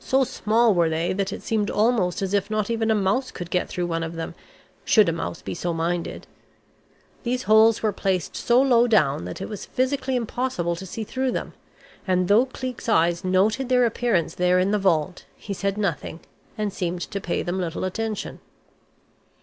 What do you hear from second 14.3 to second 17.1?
there in the vault, he said nothing and seemed